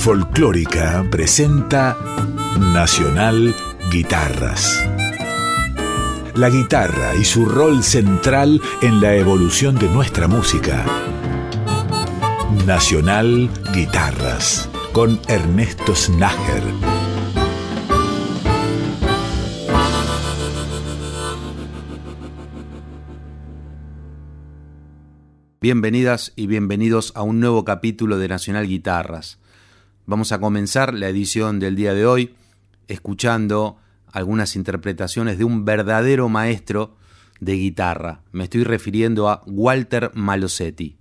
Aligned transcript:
Folclórica 0.00 1.06
presenta 1.10 1.94
Nacional 2.58 3.54
Guitarras. 3.92 4.82
La 6.34 6.48
guitarra 6.48 7.14
y 7.16 7.24
su 7.26 7.44
rol 7.44 7.82
central 7.82 8.62
en 8.80 9.02
la 9.02 9.14
evolución 9.14 9.78
de 9.78 9.90
nuestra 9.90 10.26
música. 10.26 10.86
Nacional 12.66 13.50
Guitarras 13.74 14.70
con 14.92 15.20
Ernesto 15.28 15.94
Snager. 15.94 16.62
Bienvenidas 25.60 26.32
y 26.36 26.46
bienvenidos 26.46 27.12
a 27.14 27.22
un 27.22 27.38
nuevo 27.38 27.66
capítulo 27.66 28.16
de 28.16 28.28
Nacional 28.28 28.66
Guitarras. 28.66 29.38
Vamos 30.10 30.32
a 30.32 30.40
comenzar 30.40 30.92
la 30.92 31.08
edición 31.08 31.60
del 31.60 31.76
día 31.76 31.94
de 31.94 32.04
hoy 32.04 32.34
escuchando 32.88 33.76
algunas 34.10 34.56
interpretaciones 34.56 35.38
de 35.38 35.44
un 35.44 35.64
verdadero 35.64 36.28
maestro 36.28 36.96
de 37.38 37.52
guitarra. 37.52 38.20
Me 38.32 38.42
estoy 38.42 38.64
refiriendo 38.64 39.28
a 39.28 39.44
Walter 39.46 40.10
Malosetti. 40.14 40.96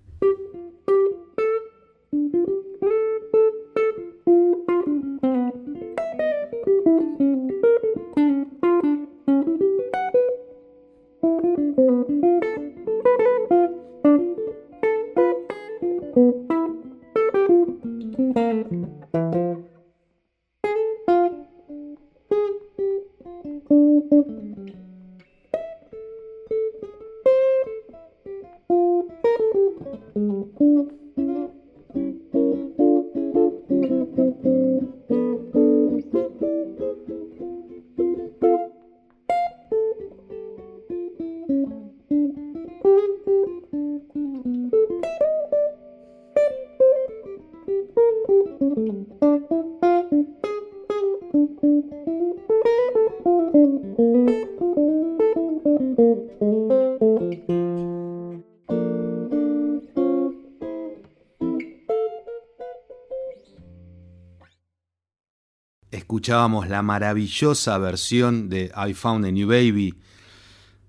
Escuchábamos 65.91 66.69
la 66.69 66.81
maravillosa 66.81 67.77
versión 67.77 68.49
de 68.49 68.71
I 68.75 68.93
Found 68.93 69.25
a 69.25 69.31
New 69.31 69.47
Baby 69.47 69.95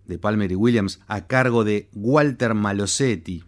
de 0.07 0.19
Palmer 0.19 0.51
y 0.51 0.57
Williams 0.57 1.01
a 1.07 1.27
cargo 1.27 1.65
de 1.65 1.89
Walter 1.95 2.55
Malosetti, 2.55 3.45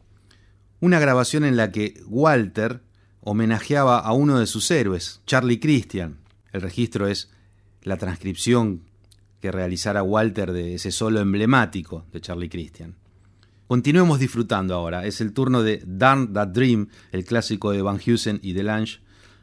una 0.80 1.00
grabación 1.00 1.44
en 1.44 1.56
la 1.56 1.72
que 1.72 2.00
Walter 2.06 2.82
homenajeaba 3.20 3.98
a 3.98 4.12
uno 4.12 4.38
de 4.38 4.46
sus 4.46 4.70
héroes, 4.70 5.20
Charlie 5.26 5.60
Christian. 5.60 6.18
El 6.52 6.62
registro 6.62 7.06
es 7.06 7.30
la 7.82 7.96
transcripción 7.96 8.82
que 9.40 9.52
realizara 9.52 10.02
Walter 10.02 10.52
de 10.52 10.74
ese 10.74 10.92
solo 10.92 11.20
emblemático 11.20 12.06
de 12.12 12.20
Charlie 12.20 12.48
Christian. 12.48 12.96
Continuemos 13.66 14.20
disfrutando 14.20 14.74
ahora. 14.74 15.06
Es 15.06 15.20
el 15.20 15.32
turno 15.32 15.62
de 15.62 15.82
Darn 15.86 16.32
That 16.32 16.48
Dream, 16.48 16.88
el 17.10 17.24
clásico 17.24 17.72
de 17.72 17.82
Van 17.82 17.98
Heusen 18.04 18.38
y 18.42 18.52
Delange, 18.52 19.00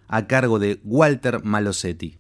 a 0.09 0.28
cargo 0.28 0.59
de 0.59 0.81
Walter 0.84 1.42
Malosetti. 1.44 2.18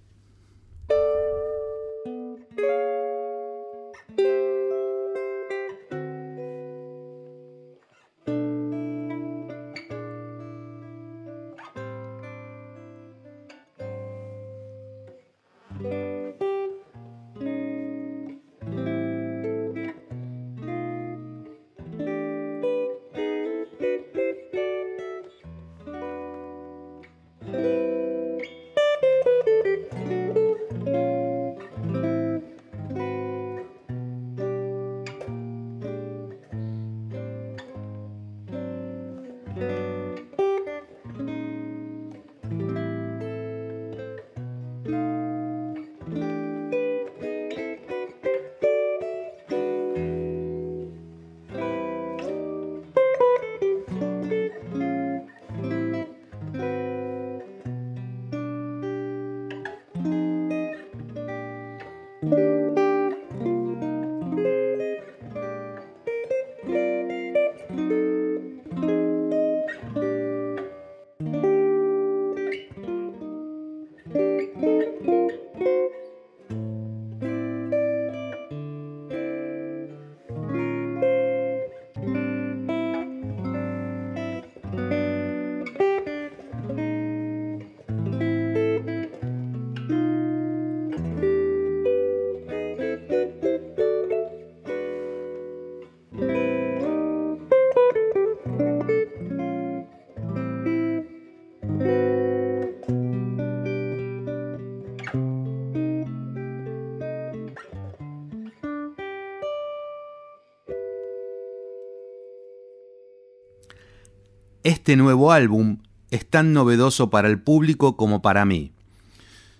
Este 114.89 114.97
nuevo 114.97 115.31
álbum 115.31 115.77
es 116.09 116.27
tan 116.27 116.51
novedoso 116.51 117.11
para 117.11 117.27
el 117.27 117.39
público 117.39 117.95
como 117.95 118.23
para 118.23 118.43
mí. 118.43 118.71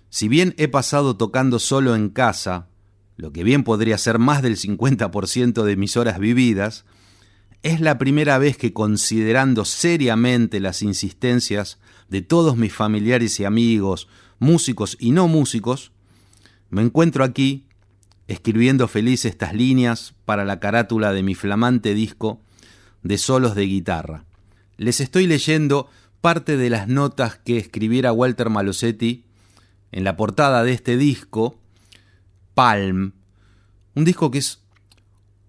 Si 0.08 0.26
bien 0.26 0.56
he 0.58 0.66
pasado 0.66 1.16
tocando 1.16 1.60
solo 1.60 1.94
en 1.94 2.08
casa, 2.08 2.66
lo 3.16 3.30
que 3.32 3.44
bien 3.44 3.62
podría 3.62 3.96
ser 3.96 4.18
más 4.18 4.42
del 4.42 4.56
50% 4.56 5.62
de 5.62 5.76
mis 5.76 5.96
horas 5.96 6.18
vividas, 6.18 6.84
es 7.62 7.80
la 7.80 7.96
primera 7.96 8.38
vez 8.38 8.56
que 8.56 8.72
considerando 8.72 9.64
seriamente 9.64 10.58
las 10.58 10.82
insistencias 10.82 11.78
de 12.08 12.22
todos 12.22 12.56
mis 12.56 12.74
familiares 12.74 13.38
y 13.38 13.44
amigos, 13.44 14.08
músicos 14.40 14.96
y 14.98 15.12
no 15.12 15.28
músicos, 15.28 15.92
me 16.70 16.82
encuentro 16.82 17.22
aquí 17.22 17.66
escribiendo 18.26 18.88
feliz 18.88 19.24
estas 19.24 19.54
líneas 19.54 20.12
para 20.24 20.44
la 20.44 20.58
carátula 20.58 21.12
de 21.12 21.22
mi 21.22 21.36
flamante 21.36 21.94
disco 21.94 22.40
de 23.04 23.16
solos 23.16 23.54
de 23.54 23.66
guitarra 23.66 24.24
les 24.80 25.00
estoy 25.00 25.26
leyendo 25.26 25.90
parte 26.22 26.56
de 26.56 26.70
las 26.70 26.88
notas 26.88 27.36
que 27.36 27.58
escribiera 27.58 28.14
Walter 28.14 28.48
Malosetti 28.48 29.26
en 29.92 30.04
la 30.04 30.16
portada 30.16 30.64
de 30.64 30.72
este 30.72 30.96
disco, 30.96 31.60
Palm, 32.54 33.12
un 33.94 34.04
disco 34.06 34.30
que 34.30 34.38
es 34.38 34.62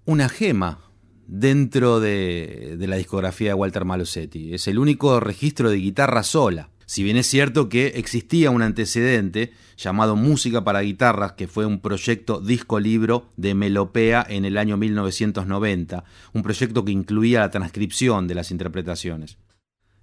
una 0.04 0.28
gema 0.28 0.82
dentro 1.28 2.02
de, 2.02 2.76
de, 2.78 2.88
la 2.88 2.98
discografía 2.98 3.52
de 3.52 3.54
Walter 3.54 3.86
Malosetti. 3.86 4.54
Es 4.54 4.68
el 4.68 4.78
único 4.78 5.22
registro 5.22 5.70
de 5.70 5.78
guitarra 5.78 6.24
sola. 6.24 6.70
Si 6.92 7.04
bien 7.04 7.16
es 7.16 7.28
cierto 7.28 7.70
que 7.70 7.88
existía 7.96 8.52
un 8.52 8.62
antecedente 8.62 9.54
llamado 9.78 10.18
Música 10.18 10.66
para 10.66 10.82
Guitarras, 10.82 11.32
que 11.32 11.48
fue 11.48 11.66
un 11.66 11.80
proyecto 11.80 12.42
disco-libro 12.42 13.32
de 13.38 13.56
Melopea 13.56 14.26
en 14.28 14.44
el 14.44 14.58
año 14.58 14.76
1990, 14.76 16.04
un 16.34 16.44
proyecto 16.44 16.84
que 16.84 16.92
incluía 16.92 17.40
la 17.40 17.50
transcripción 17.50 18.28
de 18.28 18.36
las 18.36 18.52
interpretaciones. 18.52 19.38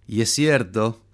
Y 0.07 0.23
es 0.23 0.31
cierto 0.31 1.05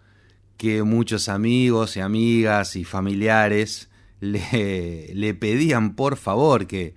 que 0.58 0.84
muchos 0.84 1.28
amigos 1.28 1.96
y 1.96 2.00
amigas 2.02 2.76
y 2.76 2.84
familiares 2.84 3.88
le, 4.20 5.10
le 5.12 5.34
pedían 5.34 5.96
por 5.96 6.16
favor 6.16 6.68
que, 6.68 6.94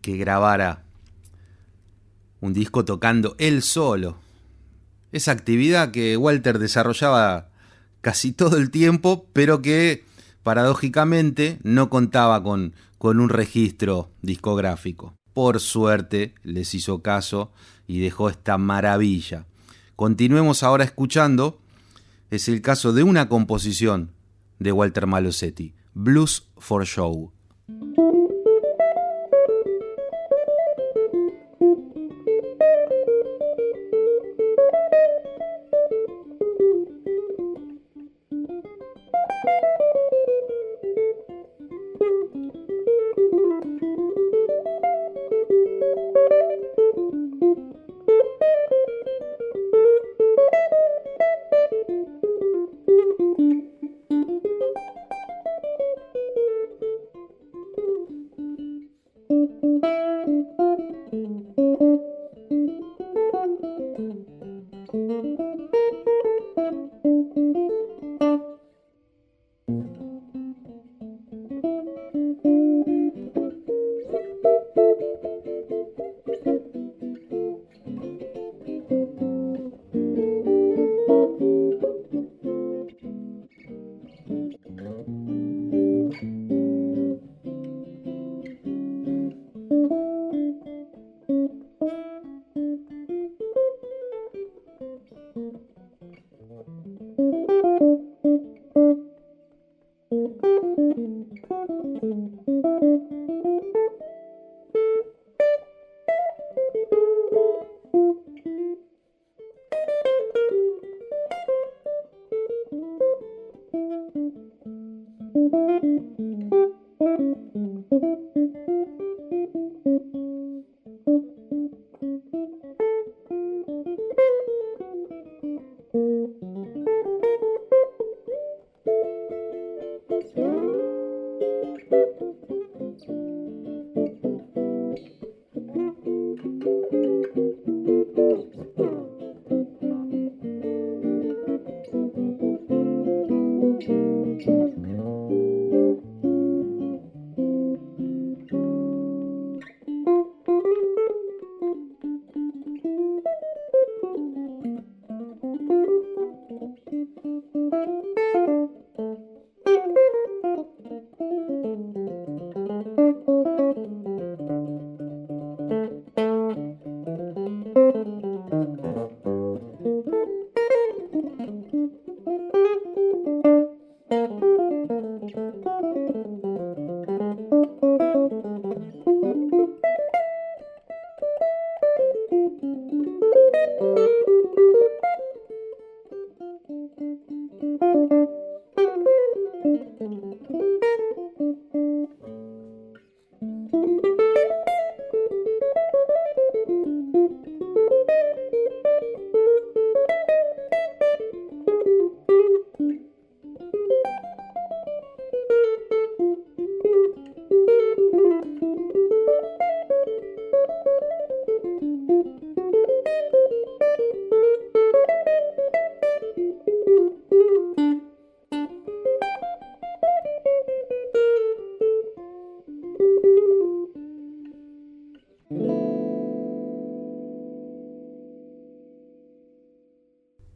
que 0.00 0.16
grabara 0.16 0.84
un 2.40 2.54
disco 2.54 2.86
tocando 2.86 3.36
él 3.38 3.60
solo. 3.60 4.16
Esa 5.12 5.32
actividad 5.32 5.90
que 5.90 6.16
Walter 6.16 6.58
desarrollaba 6.58 7.50
casi 8.04 8.32
todo 8.32 8.58
el 8.58 8.70
tiempo, 8.70 9.30
pero 9.32 9.62
que 9.62 10.04
paradójicamente 10.42 11.58
no 11.62 11.88
contaba 11.88 12.42
con, 12.42 12.74
con 12.98 13.18
un 13.18 13.30
registro 13.30 14.10
discográfico. 14.20 15.14
Por 15.32 15.58
suerte 15.58 16.34
les 16.42 16.74
hizo 16.74 17.00
caso 17.00 17.50
y 17.86 18.00
dejó 18.00 18.28
esta 18.28 18.58
maravilla. 18.58 19.46
Continuemos 19.96 20.62
ahora 20.62 20.84
escuchando. 20.84 21.60
Es 22.30 22.46
el 22.48 22.60
caso 22.60 22.92
de 22.92 23.04
una 23.04 23.30
composición 23.30 24.10
de 24.58 24.72
Walter 24.72 25.06
Malosetti, 25.06 25.72
Blues 25.94 26.46
for 26.58 26.84
Show. 26.84 27.32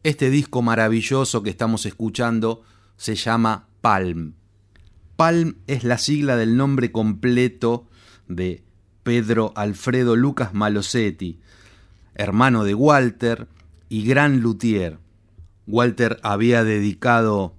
Este 0.09 0.31
disco 0.31 0.63
maravilloso 0.63 1.43
que 1.43 1.51
estamos 1.51 1.85
escuchando 1.85 2.63
se 2.97 3.15
llama 3.15 3.69
Palm. 3.83 4.33
Palm 5.17 5.57
es 5.67 5.85
la 5.85 5.99
sigla 5.99 6.39
del 6.39 6.57
nombre 6.57 6.91
completo 6.91 7.87
de 8.27 8.65
Pedro 9.03 9.53
Alfredo 9.55 10.17
Lucas 10.17 10.55
Malosetti, 10.55 11.41
hermano 12.15 12.65
de 12.65 12.73
Walter 12.73 13.49
y 13.91 14.03
gran 14.03 14.41
luthier. 14.41 14.99
Walter 15.67 16.19
había 16.23 16.65
dedicado 16.65 17.55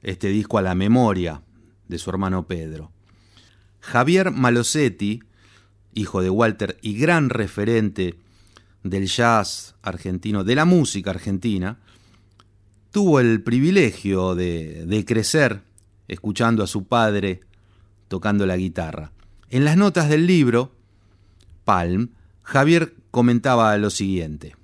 este 0.00 0.28
disco 0.28 0.58
a 0.58 0.62
la 0.62 0.76
memoria 0.76 1.42
de 1.88 1.98
su 1.98 2.10
hermano 2.10 2.46
Pedro. 2.46 2.92
Javier 3.80 4.30
Malosetti, 4.30 5.24
hijo 5.94 6.22
de 6.22 6.30
Walter 6.30 6.78
y 6.80 6.96
gran 6.96 7.28
referente 7.28 8.14
del 8.84 9.08
jazz 9.08 9.74
argentino, 9.82 10.44
de 10.44 10.54
la 10.54 10.64
música 10.64 11.10
argentina, 11.10 11.80
tuvo 12.90 13.20
el 13.20 13.42
privilegio 13.42 14.34
de, 14.34 15.04
crecer 15.06 15.62
escuchando 16.08 16.62
a 16.62 16.66
su 16.66 16.84
padre 16.84 17.40
tocando 18.08 18.46
la 18.46 18.56
guitarra. 18.56 19.12
En 19.50 19.64
las 19.64 19.76
notas 19.76 20.08
del 20.08 20.26
libro, 20.26 20.72
Palm, 21.64 22.10
Javier 22.42 22.94
comentaba 23.10 23.76
lo 23.76 23.90
siguiente. 23.90 24.56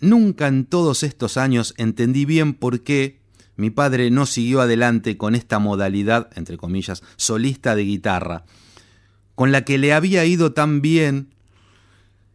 Nunca 0.00 0.46
en 0.46 0.66
todos 0.66 1.02
estos 1.02 1.36
años 1.36 1.74
entendí 1.78 2.24
bien 2.24 2.54
por 2.54 2.80
qué 2.80 3.18
mi 3.56 3.70
padre 3.70 4.10
no 4.10 4.26
siguió 4.26 4.60
adelante 4.60 5.16
con 5.16 5.34
esta 5.34 5.58
modalidad, 5.58 6.30
entre 6.36 6.56
comillas, 6.56 7.02
solista 7.16 7.74
de 7.74 7.84
guitarra, 7.84 8.44
con 9.34 9.50
la 9.50 9.64
que 9.64 9.78
le 9.78 9.92
había 9.92 10.24
ido 10.24 10.52
tan 10.52 10.80
bien 10.80 11.34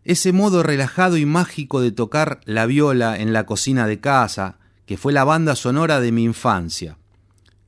ese 0.04 0.34
modo 0.34 0.64
relajado 0.64 1.16
y 1.18 1.26
mágico 1.26 1.80
de 1.80 1.92
tocar 1.92 2.42
la 2.46 2.66
viola 2.66 3.18
en 3.18 3.32
la 3.32 3.46
cocina 3.46 3.88
de 3.88 4.02
casa, 4.02 4.58
que 4.86 4.98
fue 4.98 5.14
la 5.14 5.24
banda 5.24 5.56
sonora 5.56 6.00
de 6.00 6.12
mi 6.12 6.24
infancia. 6.24 6.98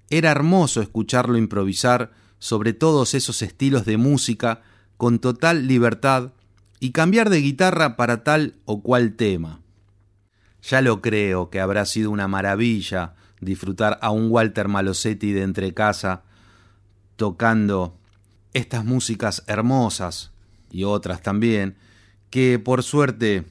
Era 0.10 0.32
hermoso 0.32 0.82
escucharlo 0.82 1.38
improvisar 1.38 2.12
sobre 2.40 2.74
todos 2.74 3.14
esos 3.14 3.42
estilos 3.42 3.86
de 3.86 3.98
música 3.98 4.62
con 4.98 5.20
total 5.20 5.68
libertad 5.68 6.32
y 6.80 6.92
cambiar 6.92 7.30
de 7.30 7.42
guitarra 7.42 7.96
para 7.96 8.24
tal 8.24 8.56
o 8.66 8.82
cual 8.82 9.14
tema. 9.14 9.62
Ya 10.62 10.82
lo 10.82 11.02
creo 11.02 11.50
que 11.50 11.60
habrá 11.60 11.86
sido 11.86 12.12
una 12.12 12.28
maravilla 12.28 13.14
disfrutar 13.40 14.00
a 14.02 14.12
un 14.12 14.32
Walter 14.32 14.68
Malosetti 14.68 15.32
de 15.32 15.44
entre 15.44 15.74
casa 15.74 16.24
tocando 17.16 17.98
estas 18.54 18.86
músicas 18.86 19.44
hermosas 19.48 20.32
y 20.72 20.84
otras 20.84 21.22
también 21.22 21.78
que 22.30 22.60
por 22.60 22.84
suerte 22.84 23.46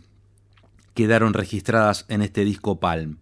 quedaron 0.94 1.35
registradas 1.35 2.04
en 2.09 2.23
este 2.23 2.44
disco 2.44 2.80
Palm. 2.80 3.18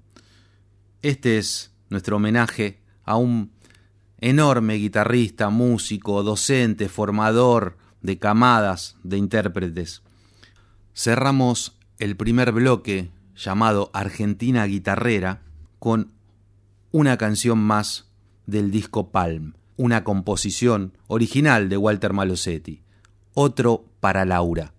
Este 1.03 1.37
es 1.37 1.73
nuestro 1.91 2.17
homenaje 2.17 2.81
a 3.03 3.17
un 3.17 3.51
enorme 4.19 4.75
guitarrista, 4.75 5.51
músico, 5.51 6.23
docente, 6.23 6.89
formador 6.89 7.77
de 8.03 8.21
camadas 8.21 8.97
de 9.03 9.17
intérpretes. 9.17 10.03
Cerramos 10.95 11.77
el 11.99 12.17
primer 12.17 12.53
bloque 12.53 13.11
llamado 13.35 13.91
Argentina 13.93 14.65
Guitarrera 14.65 15.43
con 15.81 16.13
una 16.93 17.17
canción 17.17 17.59
más 17.59 18.13
del 18.47 18.71
disco 18.71 19.11
Palm, 19.11 19.55
una 19.77 20.05
composición 20.05 20.97
original 21.09 21.69
de 21.69 21.79
Walter 21.79 22.13
Malosetti, 22.13 22.85
otro 23.35 23.87
para 23.99 24.25
Laura. 24.25 24.73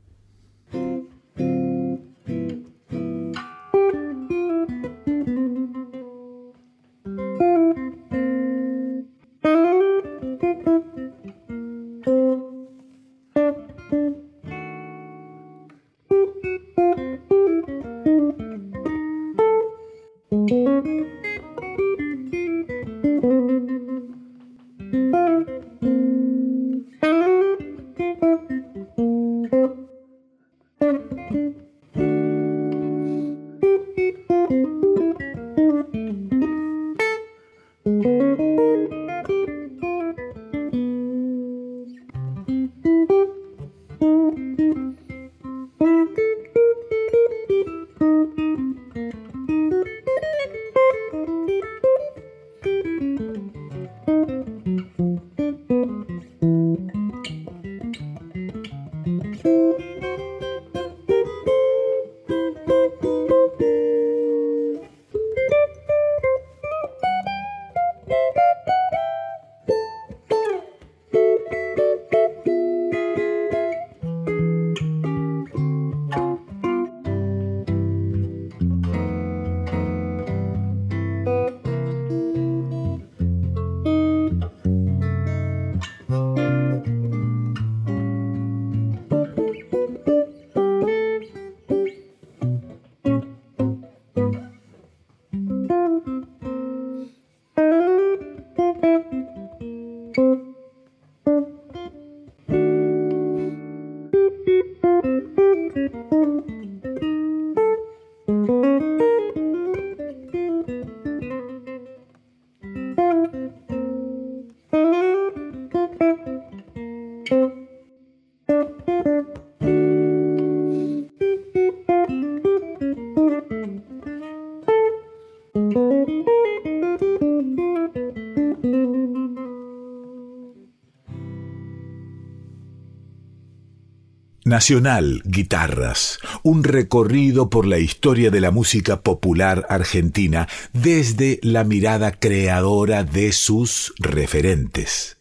Nacional 134.54 135.24
Guitarras, 135.26 136.20
un 136.44 136.64
recorrido 136.64 137.50
por 137.50 137.66
la 137.66 137.80
historia 137.80 138.30
de 138.30 138.40
la 138.40 138.52
música 138.52 139.02
popular 139.02 139.66
argentina 139.68 140.48
desde 140.74 141.40
la 141.42 141.64
mirada 141.64 142.12
creadora 142.12 143.04
de 143.04 143.32
sus 143.32 143.96
referentes. 143.98 145.18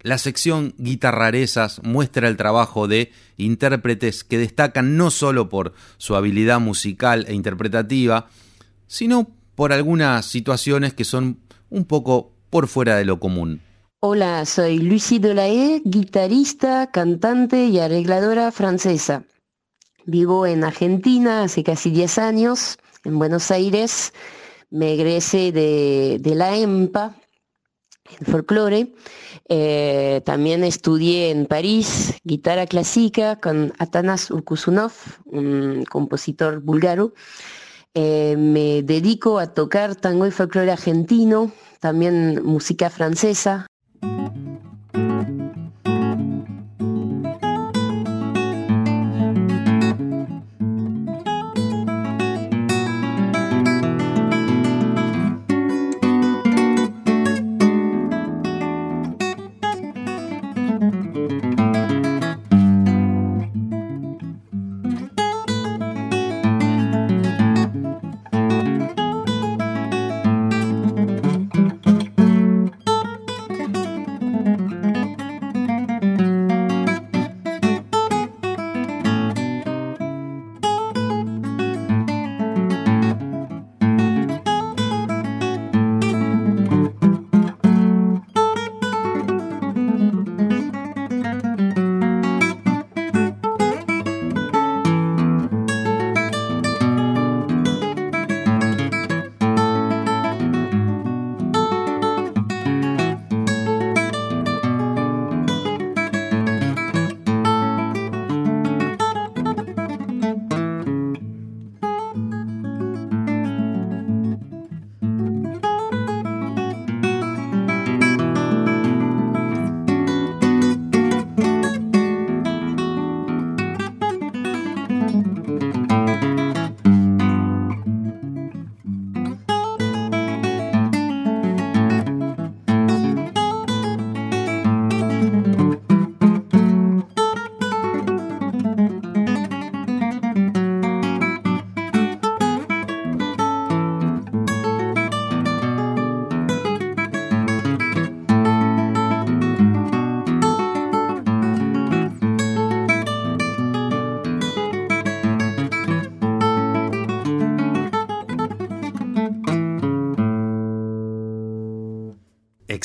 La 0.00 0.16
sección 0.16 0.72
Guitarrarezas 0.78 1.82
muestra 1.84 2.28
el 2.28 2.38
trabajo 2.38 2.88
de 2.88 3.12
intérpretes 3.36 4.24
que 4.24 4.38
destacan 4.38 4.96
no 4.96 5.10
solo 5.10 5.50
por 5.50 5.74
su 5.98 6.16
habilidad 6.16 6.58
musical 6.58 7.26
e 7.28 7.34
interpretativa, 7.34 8.30
sino 8.86 9.36
por 9.54 9.74
algunas 9.74 10.24
situaciones 10.24 10.94
que 10.94 11.04
son 11.04 11.40
un 11.68 11.84
poco 11.84 12.32
por 12.48 12.68
fuera 12.68 12.96
de 12.96 13.04
lo 13.04 13.20
común. 13.20 13.60
Hola, 14.04 14.44
soy 14.46 14.80
Lucie 14.80 15.20
Delahaye, 15.20 15.80
guitarrista, 15.84 16.90
cantante 16.90 17.66
y 17.66 17.78
arregladora 17.78 18.50
francesa. 18.50 19.26
Vivo 20.06 20.44
en 20.44 20.64
Argentina 20.64 21.44
hace 21.44 21.62
casi 21.62 21.92
10 21.92 22.18
años, 22.18 22.78
en 23.04 23.16
Buenos 23.20 23.52
Aires. 23.52 24.12
Me 24.70 24.94
egresé 24.94 25.52
de, 25.52 26.20
la 26.34 26.56
EMPA, 26.56 27.14
en 28.18 28.26
folclore. 28.26 28.92
Eh, 29.48 30.20
también 30.24 30.64
estudié 30.64 31.30
en 31.30 31.46
París 31.46 32.16
guitarra 32.24 32.66
clásica 32.66 33.36
con 33.36 33.72
Atanas 33.78 34.32
Urkusunov, 34.32 34.94
un 35.26 35.84
compositor 35.84 36.60
búlgaro. 36.60 37.14
Eh, 37.94 38.34
me 38.36 38.82
dedico 38.82 39.38
a 39.38 39.54
tocar 39.54 39.94
tango 39.94 40.26
y 40.26 40.32
folclore 40.32 40.72
argentino, 40.72 41.52
también 41.78 42.42
música 42.42 42.90
francesa, 42.90 43.68
Thank 44.02 44.36
you. 44.36 44.41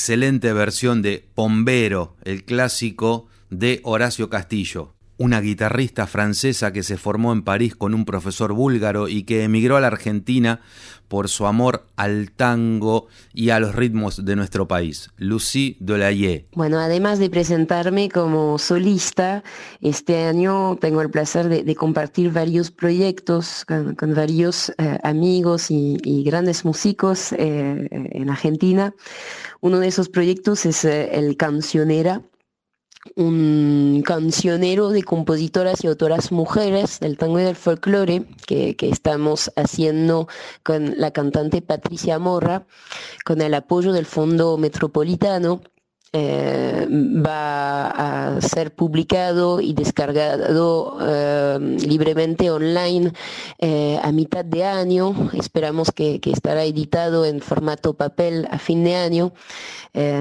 Excelente 0.07 0.53
versión 0.53 1.01
de 1.01 1.27
Pombero, 1.35 2.15
el 2.23 2.45
clásico 2.45 3.27
de 3.49 3.81
Horacio 3.83 4.29
Castillo, 4.29 4.95
una 5.17 5.41
guitarrista 5.41 6.07
francesa 6.07 6.71
que 6.71 6.83
se 6.83 6.97
formó 6.97 7.33
en 7.33 7.43
París 7.43 7.75
con 7.75 7.93
un 7.93 8.05
profesor 8.05 8.53
búlgaro 8.53 9.07
y 9.07 9.23
que 9.23 9.43
emigró 9.43 9.77
a 9.77 9.81
la 9.81 9.87
Argentina 9.87 10.61
por 11.07 11.29
su 11.29 11.45
amor 11.47 11.87
al 11.95 12.31
tango 12.31 13.07
y 13.33 13.49
a 13.49 13.59
los 13.59 13.75
ritmos 13.75 14.25
de 14.25 14.35
nuestro 14.35 14.67
país, 14.67 15.09
Lucie 15.17 15.77
Delaye. 15.79 16.47
Bueno, 16.53 16.79
además 16.79 17.19
de 17.19 17.29
presentarme 17.29 18.09
como 18.09 18.57
solista, 18.57 19.43
este 19.81 20.25
año 20.25 20.77
tengo 20.81 21.01
el 21.01 21.09
placer 21.09 21.47
de, 21.47 21.75
compartir 21.75 22.31
varios 22.31 22.71
proyectos 22.71 23.65
con, 23.65 23.95
varios 24.13 24.69
eh, 24.77 24.99
amigos 25.03 25.67
y, 25.69 26.23
grandes 26.23 26.65
músicos 26.65 27.31
eh, 27.33 27.87
en 27.89 28.29
Argentina. 28.29 28.93
Uno 29.61 29.79
de 29.79 29.87
esos 29.87 30.09
proyectos 30.09 30.65
es 30.65 30.83
eh, 30.83 31.09
el 31.13 31.37
Cancionera, 31.37 32.21
un 33.15 34.01
cancionero 34.05 34.89
de 34.89 35.03
compositoras 35.03 35.83
y 35.83 35.87
autoras 35.87 36.31
mujeres 36.31 36.99
del 36.99 37.17
tango 37.17 37.39
y 37.39 37.43
del 37.43 37.55
folclore 37.55 38.25
que, 38.45 38.75
que, 38.75 38.89
estamos 38.89 39.51
haciendo 39.55 40.27
con 40.63 40.93
la 40.97 41.11
cantante 41.11 41.61
Patricia 41.61 42.19
Morra, 42.19 42.65
con 43.25 43.41
el 43.41 43.53
apoyo 43.53 43.93
del 43.93 44.05
Fondo 44.05 44.57
Metropolitano 44.57 45.61
eh, 46.19 46.87
va 46.89 47.89
a 47.89 48.41
ser 48.41 48.73
publicado 48.73 49.61
y 49.61 49.73
descargado 49.73 50.97
eh, 50.99 51.77
libremente 51.85 52.49
online 52.49 53.13
eh, 53.59 53.99
a 54.01 54.11
mitad 54.11 54.43
de 54.43 54.63
año. 54.63 55.29
Esperamos 55.33 55.91
que, 55.91 56.19
estará 56.25 56.63
editado 56.63 57.23
en 57.23 57.39
formato 57.39 57.93
papel 57.93 58.47
a 58.49 58.57
fin 58.57 58.83
de 58.83 58.95
año. 58.95 59.33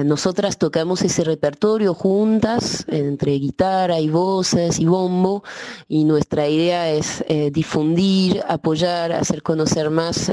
nosotras 0.05 0.57
tocamos 0.57 1.01
ese 1.03 1.23
repertorio 1.23 1.93
juntas, 1.93 2.85
entre 2.87 3.33
guitarra 3.33 3.99
y 3.99 4.09
voces 4.09 4.79
y 4.79 4.85
bombo, 4.85 5.43
y 5.87 6.03
nuestra 6.05 6.47
idea 6.47 6.89
es 6.89 7.23
difundir, 7.51 8.41
apoyar, 8.47 9.11
hacer 9.11 9.43
conocer 9.43 9.89
más 9.89 10.31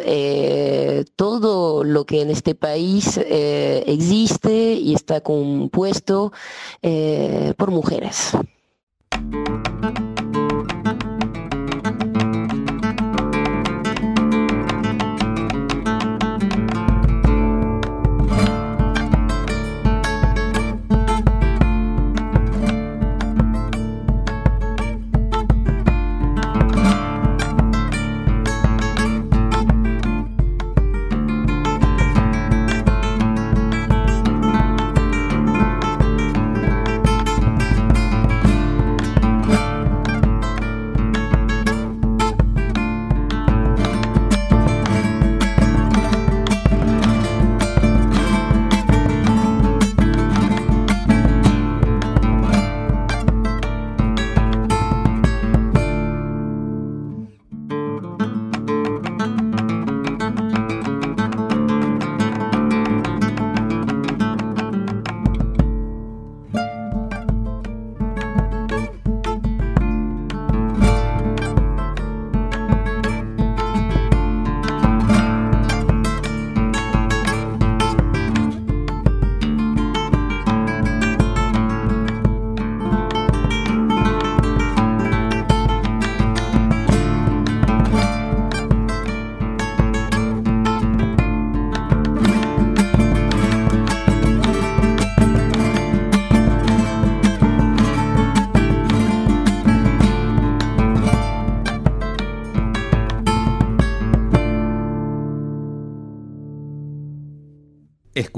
todo 1.16 1.84
lo 1.84 2.06
que 2.06 2.22
en 2.22 2.30
este 2.30 2.54
país 2.54 3.18
existe 3.18 4.74
y 4.74 4.94
está 4.94 5.20
con 5.20 5.53
puesto 5.70 6.32
eh, 6.82 7.54
por 7.56 7.70
mujeres. 7.70 8.32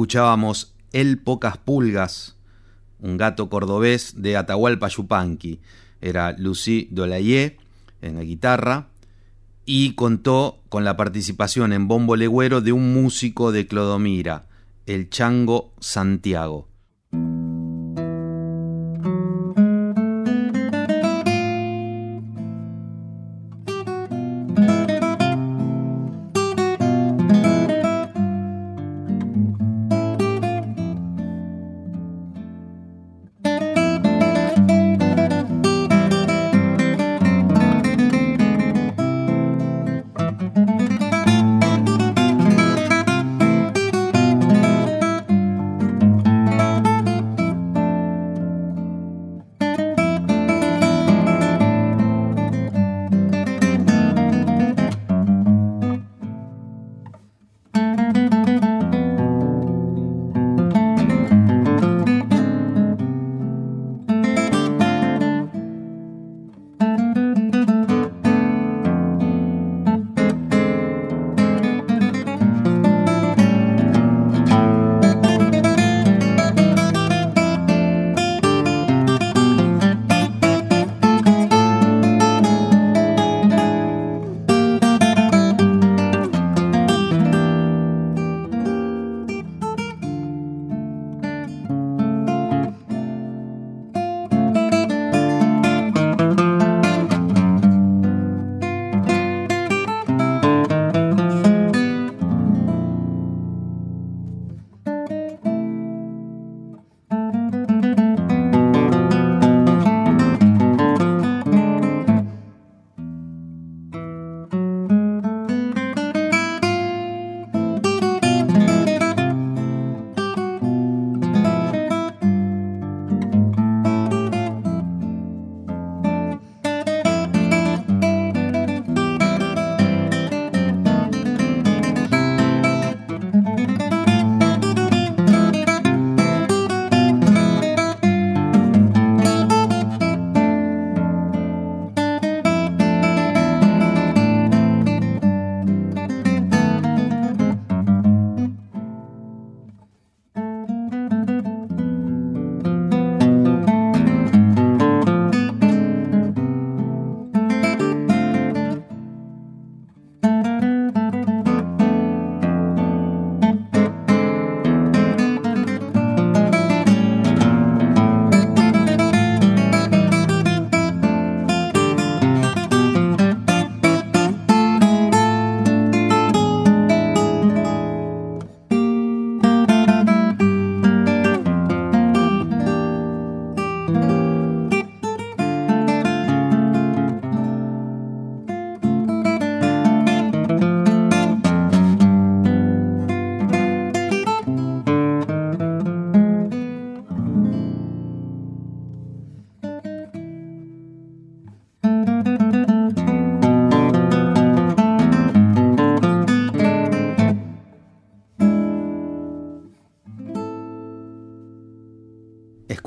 Escuchábamos 0.06 0.72
El 0.92 1.18
Pocas 1.18 1.56
Pulgas, 1.56 2.36
un 3.00 3.16
gato 3.16 3.50
cordobés 3.50 4.22
de 4.22 4.36
Atahualpa 4.36 4.86
Yupanqui. 4.86 5.58
Era 6.00 6.30
Lucy 6.38 6.86
Dolayé 6.92 7.56
en 8.02 8.14
la 8.14 8.22
guitarra 8.22 8.86
y 9.64 9.94
contó 9.94 10.60
con 10.68 10.84
la 10.84 10.96
participación 10.96 11.72
en 11.72 11.88
bombo 11.88 12.14
legüero 12.14 12.60
de 12.60 12.70
un 12.70 12.94
músico 12.94 13.50
de 13.50 13.66
Clodomira, 13.66 14.46
el 14.86 15.10
Chango 15.10 15.72
Santiago. 15.80 16.68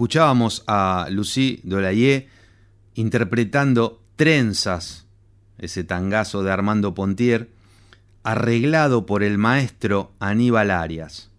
Escuchábamos 0.10 0.64
a 0.66 1.06
Lucie 1.12 1.60
Dolaye 1.62 2.30
interpretando 2.96 4.02
Trenzas, 4.16 5.06
ese 5.60 5.84
tangazo 5.84 6.42
de 6.42 6.52
Armando 6.52 6.96
Pontier, 6.96 7.52
arreglado 8.24 9.06
por 9.06 9.22
el 9.22 9.38
maestro 9.38 10.12
Aníbal 10.18 10.72
Arias. 10.72 11.30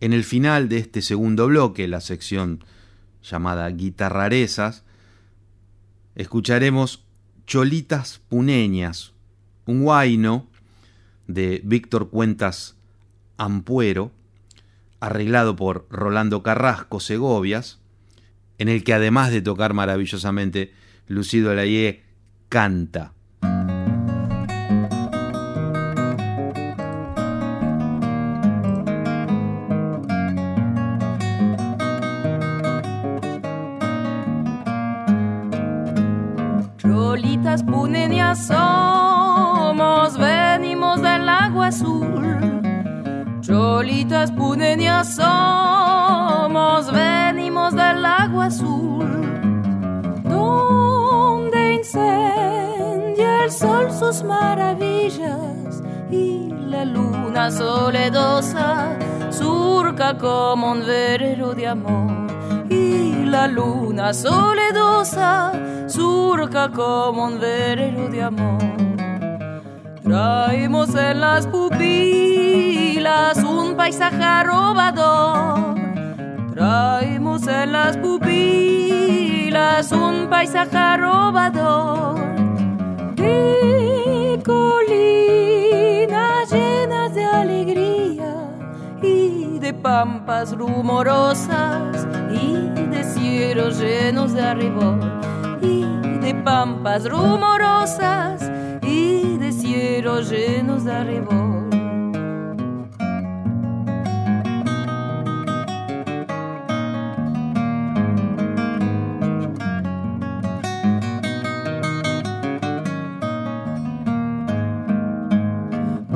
En 0.00 0.12
el 0.12 0.24
final 0.24 0.68
de 0.68 0.78
este 0.78 1.00
segundo 1.00 1.46
bloque, 1.46 1.86
la 1.86 2.00
sección 2.00 2.64
llamada 3.22 3.68
Guitarrarezas, 3.68 4.82
escucharemos 6.16 7.04
Cholitas 7.46 8.20
Puneñas, 8.28 9.12
un 9.64 9.84
guaino 9.84 10.48
de 11.28 11.62
Víctor 11.64 12.10
Cuentas 12.10 12.74
Ampuero, 13.36 14.10
arreglado 14.98 15.54
por 15.54 15.86
Rolando 15.88 16.42
Carrasco 16.42 16.98
Segovias, 16.98 17.78
en 18.58 18.68
el 18.68 18.84
que 18.84 18.94
además 18.94 19.30
de 19.30 19.42
tocar 19.42 19.72
maravillosamente, 19.72 20.72
Lucido 21.06 21.54
Layé 21.54 22.02
canta. 22.48 23.12
Cholitas 36.76 37.62
punenias 37.62 38.46
somos, 38.46 40.18
venimos 40.18 41.00
del 41.00 41.28
agua 41.28 41.68
azul 41.68 42.58
Cholitas 43.48 44.30
puneñas 44.32 45.14
somos, 45.14 46.92
venimos 46.92 47.17
azul, 48.48 49.06
donde 50.24 51.74
incendia 51.74 53.44
el 53.44 53.50
sol 53.50 53.90
sus 53.92 54.22
maravillas 54.22 55.82
y 56.10 56.48
la 56.66 56.86
luna 56.86 57.50
soledosa 57.50 58.96
surca 59.30 60.16
como 60.16 60.72
un 60.72 60.86
verero 60.86 61.54
de 61.54 61.66
amor. 61.66 62.26
Y 62.70 63.26
la 63.26 63.46
luna 63.48 64.14
soledosa 64.14 65.52
surca 65.86 66.70
como 66.70 67.26
un 67.26 67.38
verero 67.38 68.08
de 68.08 68.22
amor. 68.22 68.62
Traemos 70.02 70.94
en 70.94 71.20
las 71.20 71.46
pupilas 71.46 73.36
un 73.44 73.76
paisaje 73.76 74.44
robador. 74.44 75.77
Traemos 76.58 77.46
en 77.46 77.70
las 77.72 77.96
pupilas 77.98 78.32
un 79.92 80.28
paisaje 80.28 80.96
robador. 80.96 82.18
De 83.14 84.42
colinas 84.44 84.90
llenas 86.50 87.14
de 87.14 87.24
alegría 87.24 88.50
y 89.00 89.60
de 89.60 89.72
pampas 89.72 90.56
rumorosas 90.56 92.08
y 92.32 92.68
de 92.90 93.04
cielos 93.04 93.78
llenos 93.78 94.32
de 94.32 94.42
arribor 94.42 94.98
y 95.62 95.84
de 96.18 96.34
pampas 96.44 97.08
rumorosas 97.08 98.50
cielos 99.52 100.30
llenos 100.30 100.84
de 100.84 100.92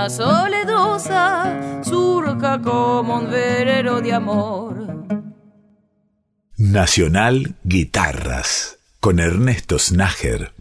luna 0.00 0.08
soledosa 0.08 1.82
surca 1.82 2.60
como 2.62 3.18
un 3.18 3.30
verero 3.30 4.00
de 4.00 4.12
amor. 4.12 4.76
Nacional 6.56 7.56
Guitarras 7.64 8.78
con 9.00 9.18
Ernesto 9.18 9.78
Snager. 9.78 10.59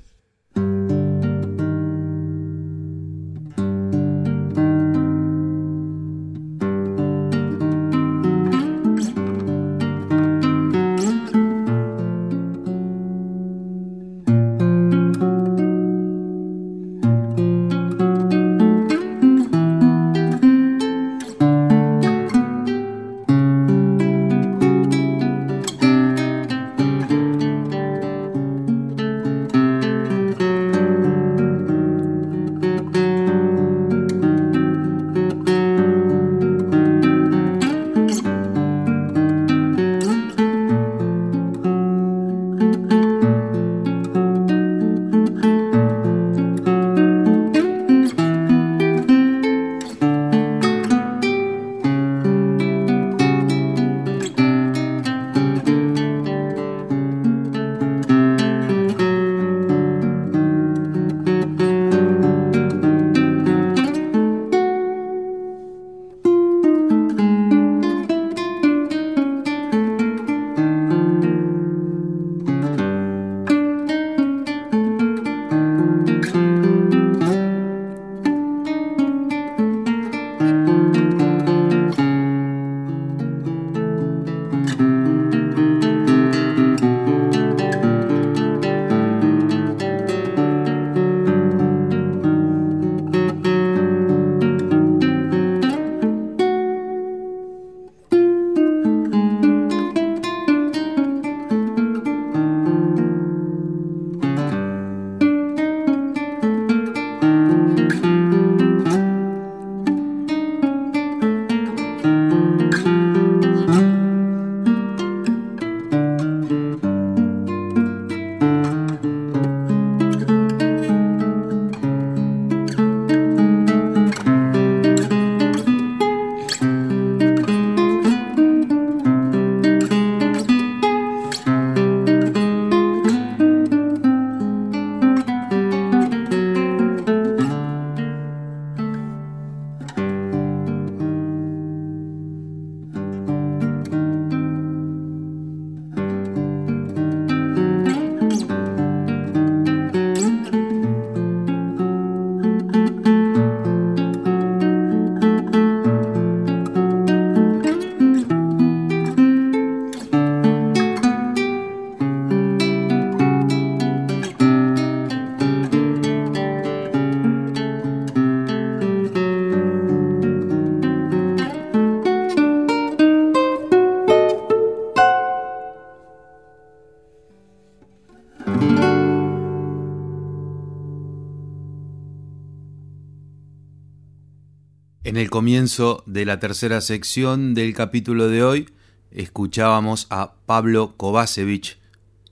Comienzo 185.40 186.04
de 186.06 186.26
la 186.26 186.38
tercera 186.38 186.82
sección 186.82 187.54
del 187.54 187.74
capítulo 187.74 188.28
de 188.28 188.44
hoy, 188.44 188.68
escuchábamos 189.10 190.06
a 190.10 190.36
Pablo 190.46 190.96
Kovacevic 190.98 191.78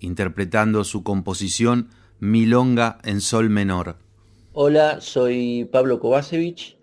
interpretando 0.02 0.84
su 0.84 1.04
composición 1.04 1.88
Milonga 2.20 2.98
en 3.06 3.22
Sol 3.22 3.50
Menor. 3.50 3.96
Hola, 4.52 5.00
soy 5.00 5.70
Pablo 5.72 6.02
Kovacevic, 6.02 6.76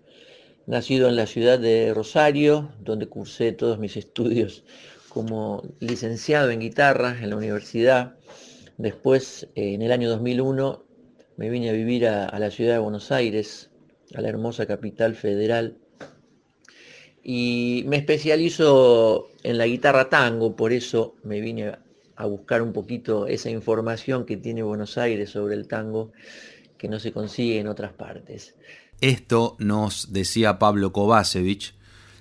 nacido 0.65 1.09
en 1.09 1.15
la 1.15 1.27
ciudad 1.27 1.59
de 1.59 1.93
Rosario, 1.93 2.71
donde 2.79 3.05
cursé 3.05 3.51
todos 3.51 3.77
mis 3.77 3.95
estudios 3.95 4.63
como 5.09 5.61
licenciado 5.79 6.49
en 6.49 6.59
guitarra 6.59 7.19
en 7.21 7.29
la 7.29 7.35
universidad. 7.35 8.15
Después, 8.79 9.47
en 9.53 9.83
el 9.83 9.91
año 9.91 10.09
2001, 10.09 10.83
me 11.37 11.51
vine 11.51 11.69
a 11.69 11.73
vivir 11.73 12.07
a, 12.07 12.39
la 12.39 12.49
ciudad 12.49 12.73
de 12.73 12.79
Buenos 12.79 13.11
Aires, 13.11 13.69
a 14.15 14.21
la 14.21 14.29
hermosa 14.29 14.65
capital 14.65 15.13
federal, 15.13 15.77
y 17.27 17.83
me 17.87 17.97
especializo 17.97 19.29
en 19.41 19.57
la 19.57 19.65
guitarra 19.65 20.09
tango, 20.09 20.55
por 20.55 20.71
eso 20.71 21.15
me 21.23 21.41
vine 21.41 21.71
a 22.15 22.25
buscar 22.27 22.61
un 22.61 22.71
poquito 22.71 23.25
esa 23.25 23.49
información 23.49 24.27
que 24.27 24.37
tiene 24.37 24.61
Buenos 24.61 24.99
Aires 24.99 25.31
sobre 25.31 25.55
el 25.55 25.67
tango 25.67 26.11
que 26.77 26.87
no 26.87 26.99
se 26.99 27.11
consigue 27.11 27.59
en 27.59 27.67
otras 27.67 27.93
partes. 27.93 28.53
Esto 29.01 29.55
nos 29.57 30.13
decía 30.13 30.59
Pablo 30.59 30.93
Kovacevic, 30.93 31.73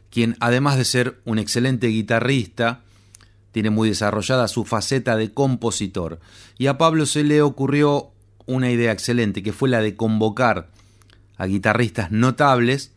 quien 0.08 0.36
además 0.40 0.78
de 0.78 0.86
ser 0.86 1.20
un 1.26 1.38
excelente 1.38 1.88
guitarrista, 1.88 2.80
tiene 3.52 3.68
muy 3.68 3.90
desarrollada 3.90 4.48
su 4.48 4.64
faceta 4.64 5.16
de 5.16 5.34
compositor. 5.34 6.18
Y 6.56 6.68
a 6.68 6.78
Pablo 6.78 7.04
se 7.04 7.24
le 7.24 7.42
ocurrió 7.42 8.10
una 8.46 8.70
idea 8.70 8.90
excelente, 8.90 9.42
que 9.42 9.52
fue 9.52 9.68
la 9.68 9.82
de 9.82 9.96
convocar 9.96 10.70
a 11.36 11.44
guitarristas 11.44 12.10
notables 12.10 12.94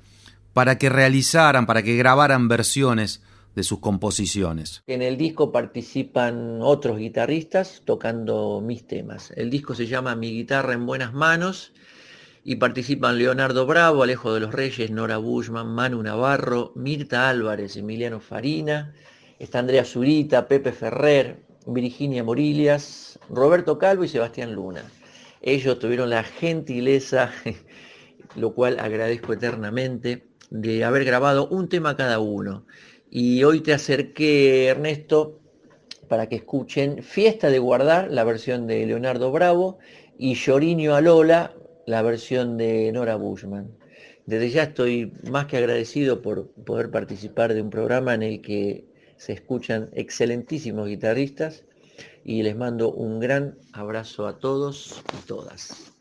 para 0.58 0.80
que 0.80 0.90
realizaran, 0.90 1.68
para 1.68 1.84
que 1.84 1.96
grabaran 1.96 2.48
versiones 2.48 3.22
de 3.54 3.62
sus 3.62 3.78
composiciones. 3.78 4.82
En 4.88 5.04
el 5.04 5.16
disco 5.16 5.52
participan 5.52 6.64
otros 6.64 6.98
guitarristas 6.98 7.84
tocando 7.86 8.60
mis 8.60 8.88
temas. 8.88 9.32
El 9.36 9.52
disco 9.52 9.76
se 9.76 9.86
llama 9.86 10.16
Mi 10.16 10.32
guitarra 10.32 10.74
en 10.74 10.88
buenas 10.88 11.14
manos 11.14 11.74
y 12.44 12.56
participan 12.56 13.20
Leonardo 13.20 13.68
Bravo, 13.68 14.02
Alejo 14.02 14.34
de 14.34 14.40
los 14.40 14.52
Reyes, 14.52 14.90
Nora 14.90 15.18
Bushman, 15.18 15.68
Manu 15.68 16.02
Navarro, 16.02 16.72
Mirta 16.74 17.30
Álvarez, 17.30 17.78
Emiliano 17.78 18.20
Farina, 18.20 18.96
está 19.38 19.60
Andrea 19.60 19.86
Zurita, 19.86 20.48
Pepe 20.48 20.72
Ferrer, 20.72 21.44
Virginia 21.68 22.24
Morillas, 22.24 23.20
Roberto 23.30 23.78
Calvo 23.78 24.06
y 24.06 24.08
Sebastián 24.08 24.56
Luna. 24.56 24.82
Ellos 25.40 25.78
tuvieron 25.78 26.10
la 26.10 26.24
gentileza, 26.24 27.32
lo 28.36 28.56
cual 28.56 28.80
agradezco 28.80 29.34
eternamente, 29.34 30.28
de 30.50 30.84
haber 30.84 31.06
grabado 31.06 31.48
un 31.48 31.70
tema 31.70 31.96
cada 31.96 32.20
uno. 32.20 32.66
Y 33.10 33.44
hoy 33.44 33.62
te 33.62 33.74
acerqué, 33.74 34.68
Ernesto, 34.68 35.40
para 36.08 36.28
que 36.28 36.36
escuchen 36.36 37.04
Fiesta 37.04 37.50
de 37.50 37.60
Guardar, 37.60 38.12
la 38.12 38.24
versión 38.24 38.68
de 38.68 38.86
Leonardo 38.86 39.32
Bravo, 39.32 39.80
y 40.18 40.36
Lloriño 40.36 40.96
a 40.96 41.02
Lola, 41.02 41.54
la 41.86 42.02
versión 42.02 42.58
de 42.58 42.92
Nora 42.92 43.16
Bushman. 43.16 43.78
Desde 44.26 44.50
ya 44.50 44.64
estoy 44.64 45.14
más 45.30 45.46
que 45.46 45.58
agradecido 45.58 46.22
por 46.22 46.50
poder 46.52 46.92
participar 46.92 47.54
de 47.54 47.62
un 47.62 47.70
programa 47.70 48.14
en 48.14 48.24
el 48.24 48.42
que 48.42 48.86
se 49.16 49.34
escuchan 49.34 49.90
excelentísimos 49.94 50.88
guitarristas 50.88 51.64
y 52.26 52.44
les 52.44 52.56
mando 52.56 52.92
un 52.92 53.20
gran 53.20 53.58
abrazo 53.72 54.28
a 54.28 54.38
todos 54.38 55.02
y 55.18 55.28
todas. 55.28 55.97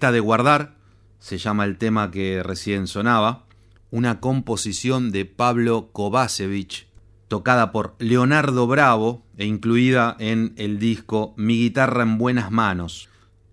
De 0.00 0.18
Guardar, 0.18 0.76
se 1.18 1.36
llama 1.36 1.66
el 1.66 1.76
tema 1.76 2.10
que 2.10 2.42
recién 2.42 2.86
sonaba, 2.86 3.44
una 3.90 4.18
composición 4.18 5.12
de 5.12 5.26
Pablo 5.26 5.90
Kovacevic, 5.92 6.86
tocada 7.28 7.70
por 7.70 7.96
Leonardo 7.98 8.66
Bravo 8.66 9.22
e 9.36 9.44
incluida 9.44 10.16
en 10.18 10.54
el 10.56 10.78
disco 10.78 11.34
Mi 11.36 11.58
guitarra 11.58 12.02
en 12.02 12.16
buenas 12.16 12.50
manos. 12.50 13.10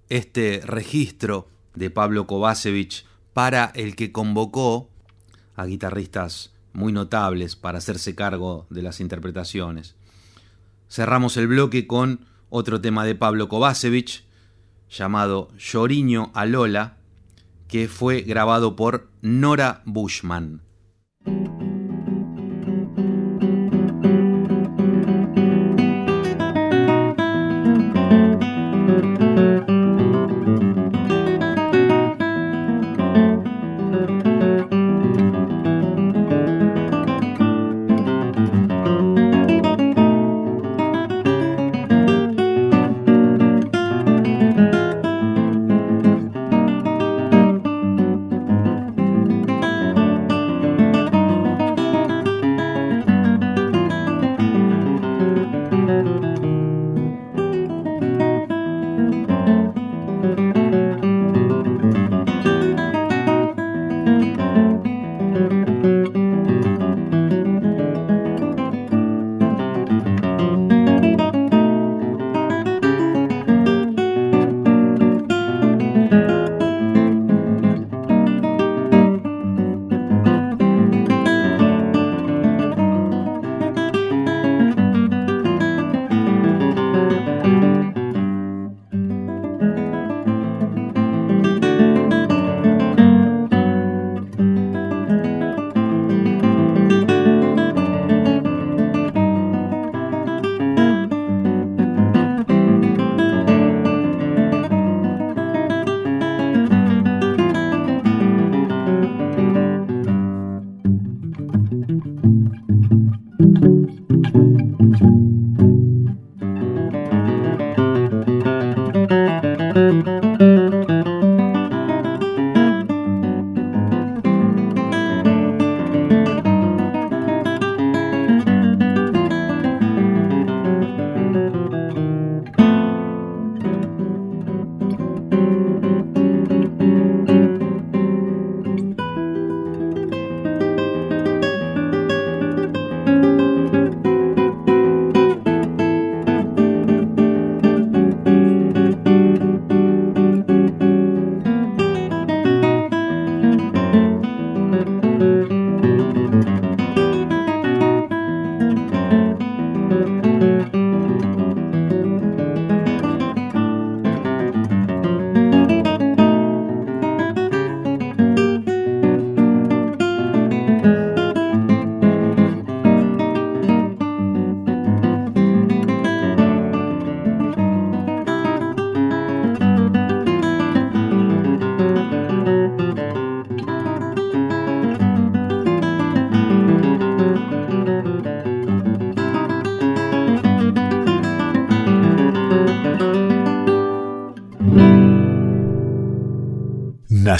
Este 0.08 0.62
registro 0.66 1.50
de 1.76 1.89
Pablo 1.89 2.28
Kovacevic 2.28 3.04
para 3.34 3.66
el 3.76 3.98
que 3.98 4.14
convocó 4.14 4.89
a 5.58 5.66
guitarristas 5.66 6.54
muy 6.72 6.93
notables 6.93 7.58
para 7.58 7.80
hacerse 7.80 8.16
cargo 8.16 8.68
de 8.70 8.84
las 8.84 9.02
interpretaciones. 9.02 9.95
Cerramos 10.88 11.36
el 11.36 11.48
bloque 11.48 11.88
con 11.88 12.26
otro 12.50 12.80
tema 12.80 13.04
de 13.04 13.16
Pablo 13.16 13.50
Kovacevic 13.50 14.26
llamado 14.90 15.50
Lloriño 15.58 16.32
a 16.34 16.46
Lola, 16.46 16.98
que 17.68 17.88
fue 17.88 18.22
grabado 18.22 18.76
por 18.76 19.10
Nora 19.22 19.82
Bushman. 19.86 20.66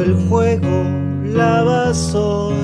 el 0.00 0.16
fuego 0.28 0.84
lavas 1.24 2.14
hoy. 2.14 2.54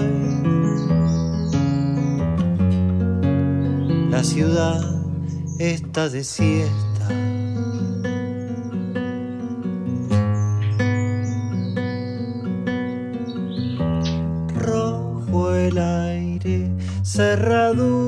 La 4.11 4.25
ciudad 4.25 4.81
está 5.59 6.09
de 6.09 6.25
siesta. 6.25 7.09
Rojo 14.55 15.55
el 15.55 15.79
aire, 15.79 16.71
cerradura. 17.03 18.08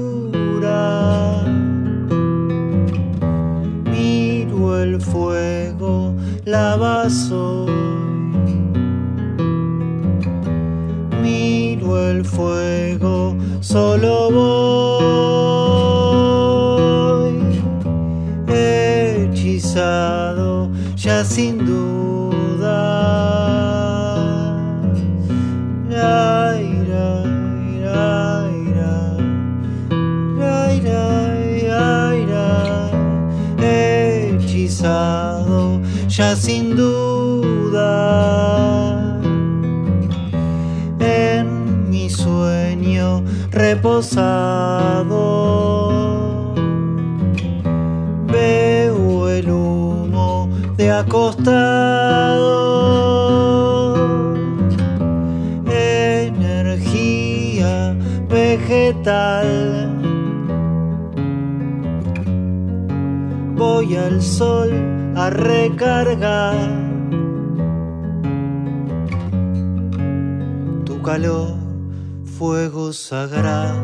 Sagrado. 72.92 73.79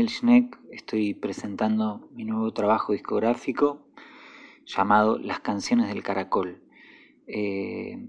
Daniel 0.00 0.16
Schneck, 0.16 0.58
estoy 0.70 1.12
presentando 1.12 2.08
mi 2.14 2.24
nuevo 2.24 2.54
trabajo 2.54 2.94
discográfico 2.94 3.86
llamado 4.64 5.18
Las 5.18 5.40
canciones 5.40 5.88
del 5.88 6.02
caracol. 6.02 6.62
Eh, 7.26 8.08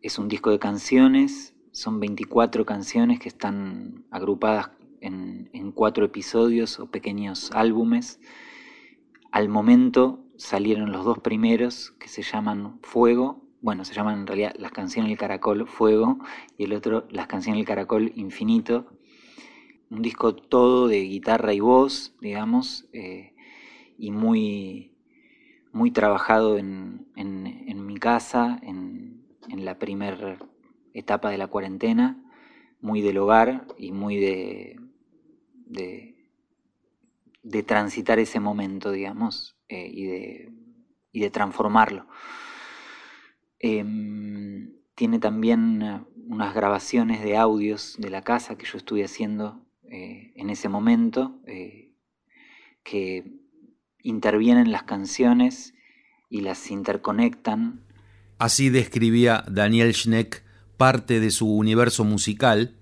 es 0.00 0.18
un 0.18 0.28
disco 0.28 0.48
de 0.48 0.58
canciones, 0.58 1.54
son 1.70 2.00
24 2.00 2.64
canciones 2.64 3.20
que 3.20 3.28
están 3.28 4.06
agrupadas 4.10 4.70
en, 5.02 5.50
en 5.52 5.72
cuatro 5.72 6.06
episodios 6.06 6.80
o 6.80 6.90
pequeños 6.90 7.50
álbumes. 7.52 8.18
Al 9.32 9.50
momento 9.50 10.24
salieron 10.38 10.92
los 10.92 11.04
dos 11.04 11.18
primeros 11.18 11.90
que 11.98 12.08
se 12.08 12.22
llaman 12.22 12.78
Fuego, 12.80 13.44
bueno, 13.60 13.84
se 13.84 13.92
llaman 13.92 14.20
en 14.20 14.26
realidad 14.26 14.54
Las 14.56 14.72
canciones 14.72 15.10
del 15.10 15.18
caracol 15.18 15.68
Fuego 15.68 16.20
y 16.56 16.64
el 16.64 16.72
otro 16.72 17.06
Las 17.10 17.26
canciones 17.26 17.58
del 17.58 17.66
caracol 17.66 18.12
Infinito 18.14 18.86
un 19.92 20.00
disco 20.00 20.34
todo 20.34 20.88
de 20.88 21.02
guitarra 21.02 21.52
y 21.52 21.60
voz, 21.60 22.16
digamos, 22.18 22.88
eh, 22.94 23.34
y 23.98 24.10
muy, 24.10 24.96
muy 25.70 25.90
trabajado 25.90 26.56
en, 26.56 27.12
mi 27.14 27.98
casa, 27.98 28.58
en, 28.62 29.20
la 29.48 29.78
primera 29.78 30.38
etapa 30.94 31.28
de 31.28 31.36
la 31.36 31.46
cuarentena, 31.46 32.24
muy 32.80 33.02
del 33.02 33.18
hogar 33.18 33.66
y 33.76 33.92
muy 33.92 34.16
de, 34.16 34.80
de, 35.66 37.62
transitar 37.62 38.18
ese 38.18 38.40
momento, 38.40 38.92
digamos, 38.92 39.58
eh, 39.68 39.90
y, 39.92 40.04
de, 40.06 40.52
y 41.12 41.20
de 41.20 41.30
transformarlo. 41.30 42.06
Em, 43.58 44.72
tiene 44.94 45.18
también 45.18 46.06
unas 46.28 46.54
grabaciones 46.54 47.22
de 47.22 47.36
audios 47.36 47.96
de 47.98 48.08
la 48.08 48.22
casa 48.22 48.56
que 48.56 48.64
yo 48.64 48.78
estuve 48.78 49.04
haciendo 49.04 49.62
eh, 49.94 50.32
en 50.36 50.48
ese 50.48 50.70
momento, 50.70 51.42
eh, 51.46 51.92
que 52.82 53.24
intervienen 54.02 54.72
las 54.72 54.84
canciones 54.84 55.74
y 56.30 56.40
las 56.40 56.70
interconectan. 56.70 57.84
Así 58.38 58.70
describía 58.70 59.44
Daniel 59.50 59.92
Schneck 59.92 60.44
parte 60.78 61.20
de 61.20 61.30
su 61.30 61.46
universo 61.46 62.04
musical. 62.04 62.74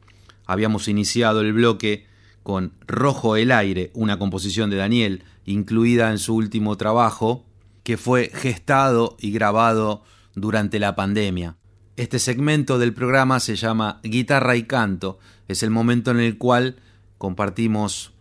Habíamos 0.47 0.87
iniciado 0.87 1.41
el 1.41 1.53
bloque 1.53 2.07
con 2.45 2.75
Rojo 2.87 3.35
el 3.35 3.51
Aire, 3.51 3.91
una 3.95 4.17
composición 4.17 4.71
de 4.71 4.77
Daniel, 4.77 5.25
incluida 5.45 6.13
en 6.13 6.19
su 6.19 6.37
último 6.37 6.77
trabajo, 6.77 7.45
que 7.83 7.97
fue 7.97 8.31
gestado 8.33 9.17
y 9.19 9.33
grabado 9.33 10.05
durante 10.37 10.79
la 10.79 10.95
pandemia. 10.95 11.57
Este 11.97 12.21
segmento 12.21 12.79
del 12.79 12.95
programa 12.95 13.41
se 13.41 13.57
llama 13.57 13.99
Guitarra 14.05 14.55
y 14.55 14.63
Canto. 14.63 15.19
Es 15.49 15.65
el 15.65 15.71
momento 15.71 16.13
en 16.13 16.21
el 16.21 16.39
cual 16.39 16.77
compartimos 17.21 18.15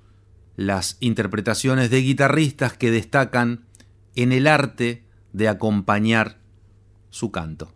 las 0.57 0.97
interpretaciones 0.99 1.89
de 1.89 2.01
guitarristas 2.01 2.73
que 2.73 2.91
destacan 2.91 3.63
en 4.13 4.33
el 4.33 4.45
arte 4.45 5.05
de 5.31 5.47
acompañar 5.47 6.39
su 7.09 7.31
canto. 7.31 7.73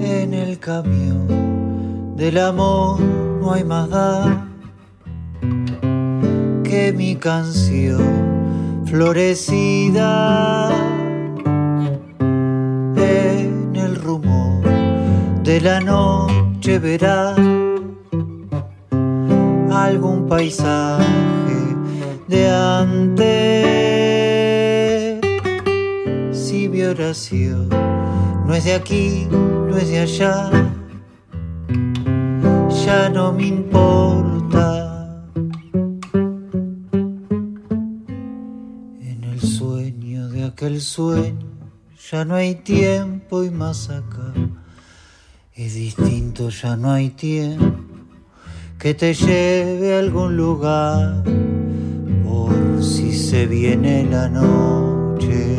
En 0.00 0.32
el 0.32 0.58
camión 0.58 2.16
del 2.16 2.38
amor 2.38 2.98
no 2.98 3.52
hay 3.52 3.64
más 3.64 3.90
dar 3.90 4.48
que 6.64 6.94
mi 6.96 7.14
canción 7.16 8.86
florecida 8.86 10.70
de 15.50 15.60
la 15.60 15.80
noche 15.80 16.78
verá 16.78 17.34
algún 19.86 20.28
paisaje 20.28 21.60
de 22.28 22.48
antes. 22.48 23.26
Si 26.30 26.68
mi 26.68 26.82
oración 26.84 27.68
no 28.46 28.54
es 28.54 28.62
de 28.64 28.74
aquí, 28.74 29.26
no 29.30 29.76
es 29.76 29.88
de 29.88 29.98
allá, 29.98 30.50
ya 32.86 33.08
no 33.08 33.32
me 33.32 33.46
importa. 33.48 35.24
En 39.00 39.24
el 39.24 39.40
sueño 39.40 40.28
de 40.28 40.44
aquel 40.44 40.80
sueño 40.80 41.48
ya 42.08 42.24
no 42.24 42.36
hay 42.36 42.54
tiempo 42.54 43.42
y 43.42 43.50
más 43.50 43.90
acá. 43.90 44.32
Es 45.60 45.74
distinto, 45.74 46.48
ya 46.48 46.74
no 46.74 46.90
hay 46.90 47.10
tiempo 47.10 47.84
que 48.78 48.94
te 48.94 49.12
lleve 49.12 49.94
a 49.94 49.98
algún 49.98 50.34
lugar 50.34 51.22
por 52.24 52.82
si 52.82 53.12
se 53.12 53.44
viene 53.44 54.08
la 54.10 54.30
noche. 54.30 55.58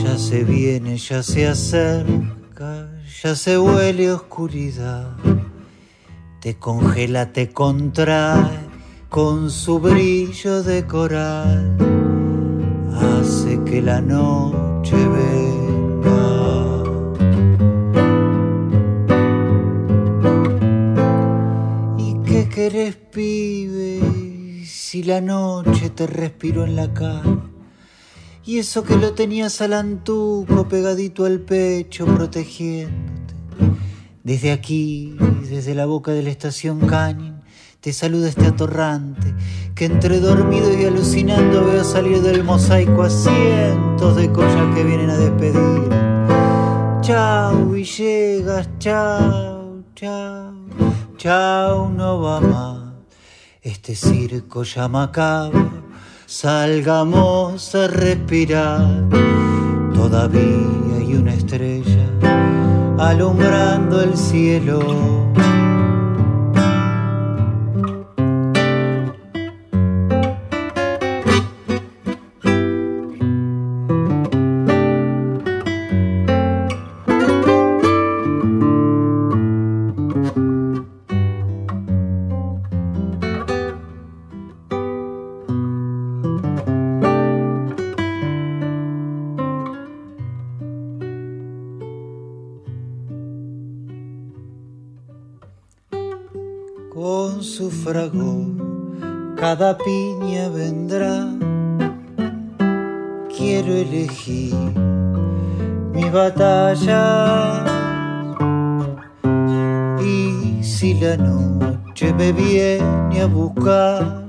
Ya 0.00 0.16
se 0.16 0.44
viene, 0.44 0.96
ya 0.96 1.24
se 1.24 1.48
acerca, 1.48 2.88
ya 3.24 3.34
se 3.34 3.58
huele 3.58 4.12
oscuridad. 4.12 5.10
Te 6.40 6.56
congela, 6.56 7.32
te 7.32 7.50
contrae 7.50 8.60
con 9.08 9.50
su 9.50 9.80
brillo 9.80 10.62
de 10.62 10.86
coral. 10.86 11.89
Que 13.70 13.80
la 13.80 14.00
noche 14.00 14.96
venga. 14.96 16.82
¿Qué 22.26 22.48
querés, 22.48 22.96
pibe? 22.96 24.64
Si 24.66 25.04
la 25.04 25.20
noche 25.20 25.88
te 25.90 26.08
respiró 26.08 26.64
en 26.64 26.74
la 26.74 26.92
cara. 26.92 27.22
Y 28.44 28.58
eso 28.58 28.82
que 28.82 28.96
lo 28.96 29.12
tenías 29.12 29.60
al 29.60 29.74
antuco 29.74 30.66
pegadito 30.68 31.24
al 31.24 31.38
pecho, 31.38 32.06
protegiéndote. 32.06 33.34
Desde 34.24 34.50
aquí, 34.50 35.16
desde 35.48 35.76
la 35.76 35.86
boca 35.86 36.10
de 36.10 36.24
la 36.24 36.30
estación 36.30 36.80
Cañen, 36.88 37.40
te 37.80 37.92
saluda 37.92 38.28
este 38.28 38.46
atorrante 38.46 39.32
que 39.80 39.86
entre 39.86 40.20
dormido 40.20 40.78
y 40.78 40.84
alucinando 40.84 41.64
veo 41.64 41.82
salir 41.82 42.20
del 42.20 42.44
mosaico 42.44 43.02
a 43.02 43.08
cientos 43.08 44.14
de 44.14 44.30
collas 44.30 44.74
que 44.74 44.84
vienen 44.84 45.08
a 45.08 45.16
despedir. 45.16 45.88
Chau 47.00 47.74
y 47.74 47.84
llegas, 47.84 48.68
chau, 48.78 49.82
chau. 49.94 50.52
Chao, 51.16 51.88
no 51.88 52.20
va 52.20 52.40
más 52.42 52.78
este 53.62 53.94
circo 53.94 54.64
ya 54.64 54.86
macabro. 54.86 55.70
Salgamos 56.26 57.74
a 57.74 57.88
respirar. 57.88 59.08
Todavía 59.94 60.98
hay 60.98 61.14
una 61.14 61.32
estrella 61.32 62.06
alumbrando 62.98 64.02
el 64.02 64.14
cielo. 64.14 65.30
Cada 99.60 99.76
piña 99.76 100.48
vendrá. 100.48 101.28
Quiero 103.28 103.74
elegir 103.74 104.54
mi 105.92 106.08
batalla. 106.08 107.04
Y 110.02 110.64
si 110.64 110.94
la 110.94 111.18
noche 111.18 112.14
me 112.14 112.32
viene 112.32 113.20
a 113.20 113.26
buscar, 113.26 114.24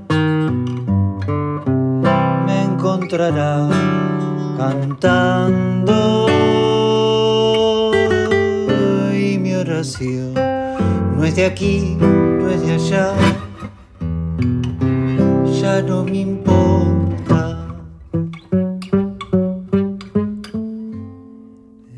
me 2.46 2.64
encontrará 2.64 3.70
cantando. 4.58 6.26
Y 9.14 9.38
mi 9.38 9.54
oración 9.54 10.34
no 11.16 11.24
es 11.24 11.36
de 11.36 11.46
aquí, 11.46 11.96
no 11.98 12.50
es 12.50 12.60
de 12.66 12.74
allá, 12.74 13.14
no 15.80 16.04
me 16.04 16.18
importa. 16.18 17.66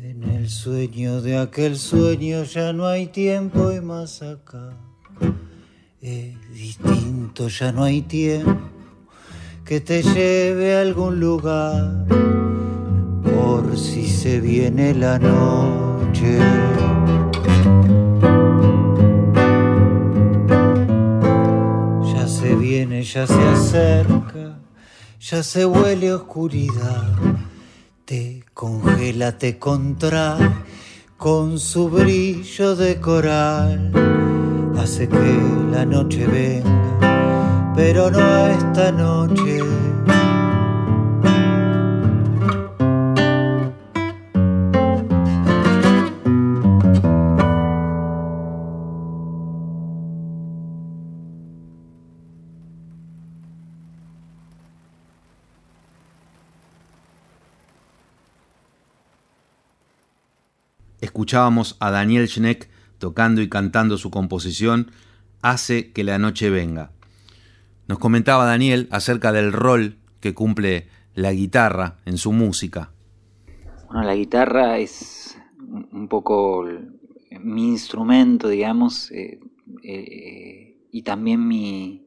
En 0.01 0.23
el 0.23 0.49
sueño 0.49 1.21
de 1.21 1.37
aquel 1.37 1.77
sueño 1.77 2.43
ya 2.43 2.71
no 2.71 2.87
hay 2.87 3.07
tiempo 3.07 3.71
y 3.73 3.81
más 3.81 4.21
acá. 4.21 4.77
Es 5.99 6.35
distinto, 6.53 7.49
ya 7.49 7.71
no 7.73 7.83
hay 7.83 8.03
tiempo 8.03 8.61
que 9.65 9.81
te 9.81 10.03
lleve 10.03 10.77
a 10.77 10.81
algún 10.81 11.19
lugar 11.19 12.05
por 13.23 13.75
si 13.77 14.07
se 14.07 14.39
viene 14.39 14.93
la 14.93 15.17
noche. 15.17 16.39
Ya 23.05 23.27
se 23.27 23.47
acerca, 23.49 24.57
ya 25.19 25.43
se 25.43 25.63
huele 25.63 26.11
oscuridad, 26.11 27.13
te 28.03 28.43
congela, 28.53 29.37
te 29.37 29.59
contrae 29.59 30.49
con 31.15 31.59
su 31.59 31.89
brillo 31.89 32.75
de 32.75 32.99
coral, 32.99 33.91
hace 34.79 35.07
que 35.07 35.39
la 35.71 35.85
noche 35.85 36.25
venga, 36.25 37.73
pero 37.75 38.09
no 38.09 38.47
esta 38.47 38.91
noche. 38.91 39.61
Escuchábamos 61.05 61.77
a 61.79 61.91
Daniel 61.91 62.27
Schneck 62.27 62.69
tocando 62.97 63.41
y 63.41 63.49
cantando 63.49 63.97
su 63.97 64.11
composición 64.11 64.91
Hace 65.41 65.91
que 65.91 66.03
la 66.03 66.17
noche 66.17 66.49
venga. 66.49 66.91
Nos 67.87 67.99
comentaba 67.99 68.45
Daniel 68.45 68.87
acerca 68.89 69.31
del 69.31 69.53
rol 69.53 69.97
que 70.19 70.33
cumple 70.33 70.87
la 71.15 71.31
guitarra 71.31 71.97
en 72.05 72.17
su 72.17 72.31
música? 72.31 72.91
Bueno, 73.87 74.03
la 74.03 74.15
guitarra 74.15 74.77
es 74.77 75.37
un 75.59 76.07
poco 76.07 76.65
mi 77.39 77.69
instrumento, 77.69 78.49
digamos, 78.49 79.11
eh, 79.11 79.39
eh, 79.83 80.77
y 80.91 81.01
también 81.03 81.47
mi, 81.47 82.05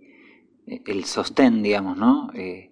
el 0.66 1.04
sostén, 1.04 1.62
digamos, 1.62 1.96
¿no? 1.96 2.30
Eh, 2.34 2.70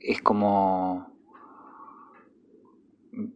es 0.00 0.22
como 0.22 1.17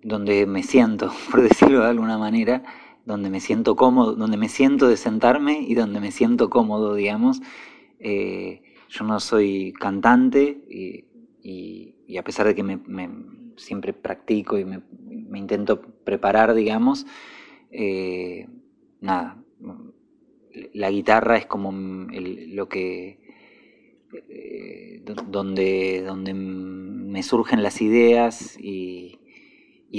donde 0.03 0.47
me 0.47 0.62
siento, 0.62 1.12
por 1.30 1.43
decirlo 1.43 1.80
de 1.80 1.91
alguna 1.91 2.18
manera, 2.18 2.62
donde 3.05 3.30
me 3.30 3.41
siento 3.41 3.74
cómodo, 3.74 4.14
donde 4.14 4.37
me 4.37 4.49
siento 4.49 4.89
de 4.89 4.97
sentarme 4.97 5.61
y 5.61 5.74
donde 5.74 6.01
me 6.01 6.12
siento 6.12 6.51
cómodo, 6.51 6.95
digamos. 6.95 7.41
yo 7.99 9.05
no 9.05 9.18
soy 9.18 9.72
cantante 9.72 10.62
y, 11.43 12.16
a 12.16 12.22
pesar 12.22 12.47
de 12.47 12.55
que 12.55 12.62
me, 12.62 12.78
siempre 13.57 13.93
practico 13.93 14.59
y 14.59 14.64
me, 14.64 14.83
intento 15.35 15.80
preparar, 15.80 16.55
digamos, 16.55 17.07
eh, 17.72 18.49
nada, 19.01 19.43
la 20.74 20.91
guitarra 20.91 21.39
es 21.39 21.47
como 21.47 21.72
lo 21.72 22.68
que 22.68 23.18
eh, 24.28 25.03
donde, 25.05 26.03
donde 26.03 26.35
me 26.35 27.22
surgen 27.22 27.62
las 27.62 27.80
ideas 27.80 28.59
y, 28.61 29.18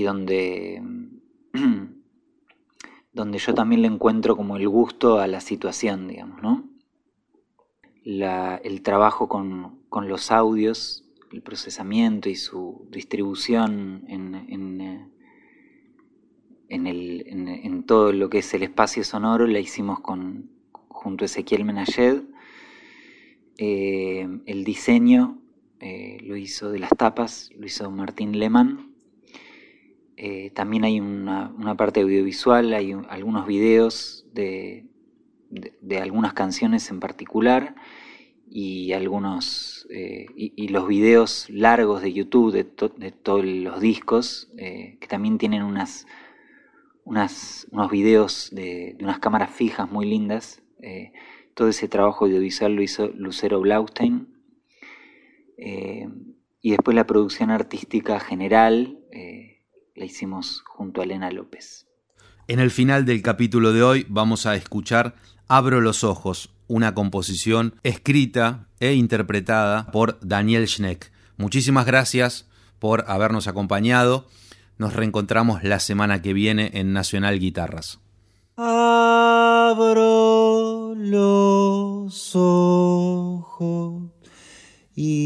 donde, 0.02 0.82
donde 3.14 3.38
yo 3.38 3.54
también 3.54 3.84
le 3.84 3.88
encuentro 3.88 4.36
como 4.36 4.58
el 4.58 4.68
gusto 4.68 5.20
a 5.20 5.28
la 5.28 5.40
situación, 5.40 6.08
digamos, 6.08 6.42
¿no? 6.42 6.70
el 8.06 8.82
trabajo 8.82 9.30
con, 9.30 9.84
con 9.88 10.10
los 10.10 10.30
audios 10.30 11.04
el 11.34 11.42
procesamiento 11.42 12.30
y 12.30 12.36
su 12.36 12.88
distribución 12.92 14.06
en, 14.08 14.36
en, 14.36 14.82
eh, 14.82 15.10
en, 16.70 17.84
todo 17.86 18.14
lo 18.14 18.30
que 18.30 18.38
es 18.40 18.54
el 18.54 18.64
espacio 18.64 19.04
sonoro 19.04 19.48
la 19.48 19.60
hicimos 19.60 20.00
con, 20.00 20.52
junto 20.72 21.24
a 21.24 21.26
Ezequiel 21.26 21.66
Menayed. 21.66 22.22
Eh, 23.58 24.28
el 24.46 24.64
diseño 24.64 25.40
eh, 25.80 26.20
lo 26.24 26.38
hizo 26.38 26.72
de 26.72 26.80
las 26.80 26.92
tapas, 26.92 27.52
lo 27.58 27.66
hizo 27.66 27.90
Martín 27.90 28.38
Lehmann. 28.38 28.93
También 30.54 30.84
hay 30.84 31.00
una, 31.00 31.76
parte 31.78 32.02
audiovisual, 32.02 32.74
hay 32.74 32.94
algunos 33.10 33.48
videos 33.48 34.26
de, 34.34 34.86
de, 35.82 35.98
algunas 35.98 36.34
canciones 36.34 36.90
en 36.90 37.00
particular 37.00 37.76
y 38.50 38.94
algunos 38.94 39.88
eh, 39.90 40.28
y, 40.36 40.68
los 40.68 40.88
videos 40.88 41.50
largos 41.50 42.02
de 42.02 42.14
YouTube 42.14 42.52
de, 42.52 42.64
todos 43.12 43.44
los 43.44 43.82
discos 43.82 44.52
eh, 44.58 44.98
que 45.00 45.08
también 45.08 45.38
tienen 45.38 45.64
unas, 45.64 46.06
unas 47.04 47.68
unos 47.72 47.90
videos 47.90 48.50
de, 48.52 48.96
unas 49.02 49.20
cámaras 49.20 49.52
fijas 49.52 49.92
muy 49.92 50.06
lindas. 50.06 50.62
Eh, 50.82 51.14
todo 51.56 51.70
ese 51.70 51.88
trabajo 51.88 52.26
audiovisual 52.26 52.74
lo 52.74 52.82
hizo 52.82 53.08
Lucero 53.10 53.60
Blaustein. 53.60 54.30
Y 56.66 56.72
después 56.72 56.96
la 56.96 57.06
producción 57.06 57.50
artística 57.52 58.20
general 58.20 59.00
la 59.96 60.06
hicimos 60.06 60.64
junto 60.66 61.02
a 61.02 61.04
Elena 61.04 61.32
López 61.32 61.88
en 62.48 62.60
el 62.60 62.72
final 62.72 63.06
del 63.06 63.22
capítulo 63.22 63.72
de 63.72 63.84
hoy 63.84 64.06
vamos 64.10 64.46
a 64.46 64.56
escuchar 64.56 65.16
Abro 65.48 65.80
los 65.80 66.04
ojos, 66.04 66.50
una 66.68 66.94
composición 66.94 67.76
escrita 67.84 68.68
e 68.82 68.94
interpretada 68.96 69.88
por 69.92 70.20
Daniel 70.22 70.68
Schneck. 70.68 71.10
Muchísimas 71.38 71.86
gracias 71.86 72.50
por 72.80 73.06
habernos 73.08 73.48
acompañado. 73.48 74.28
Nos 74.78 74.94
reencontramos 74.94 75.64
la 75.64 75.80
semana 75.80 76.22
que 76.22 76.34
viene 76.34 76.72
en 76.74 76.92
Nacional 76.92 77.40
Guitarras. 77.40 78.02
Abro 78.58 79.94
los 80.98 82.36
ojos 82.36 84.04
y 84.96 85.23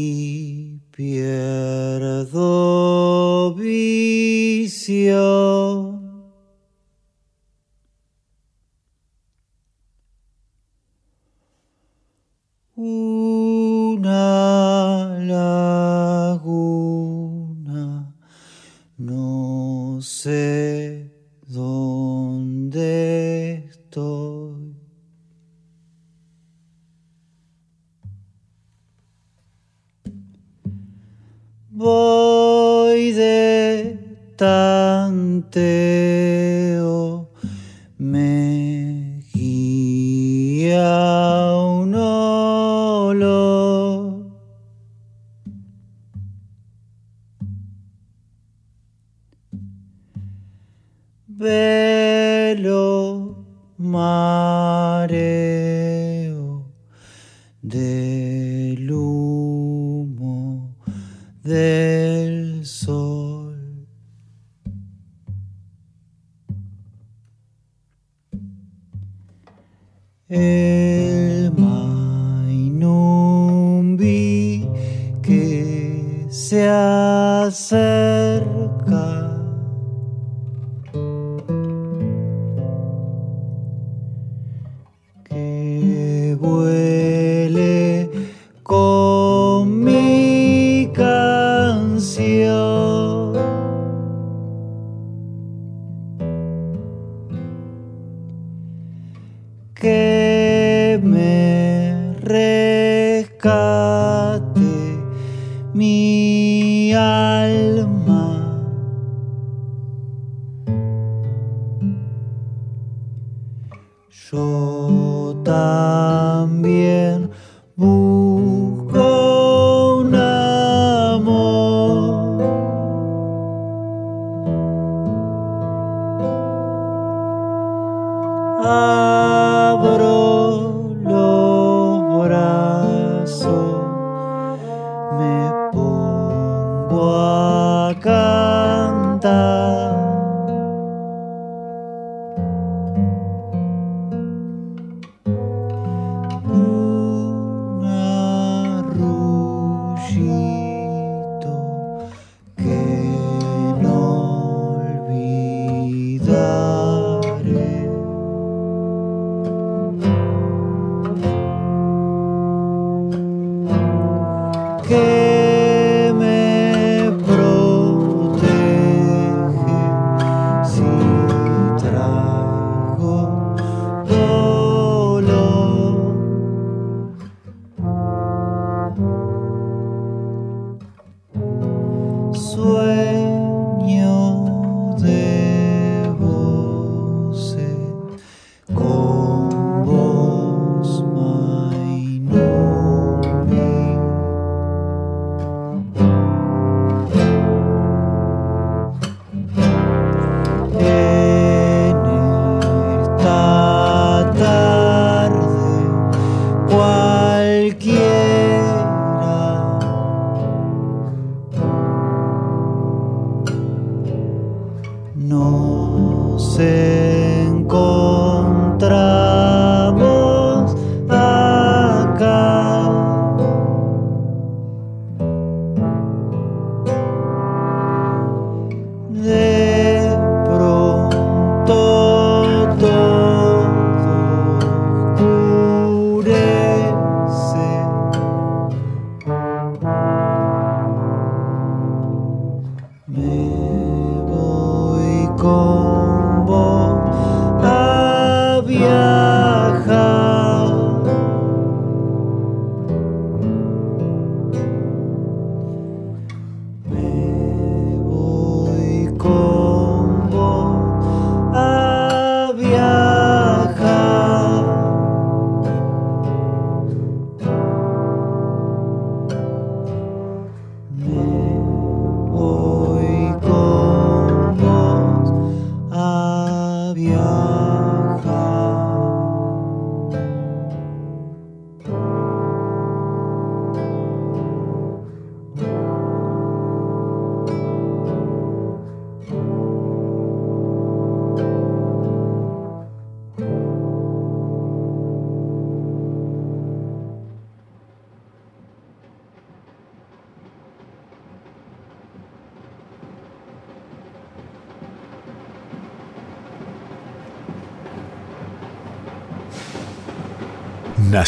que 103.38 103.97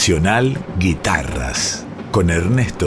Nacional 0.00 0.56
Guitarras 0.78 1.84
con 2.10 2.30
Ernesto 2.30 2.70